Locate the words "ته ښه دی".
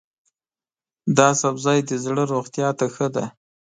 2.79-3.25